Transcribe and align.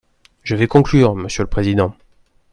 Je 0.41 0.55
vais 0.55 0.65
conclure, 0.65 1.13
monsieur 1.15 1.43
le 1.43 1.47
président. 1.47 1.93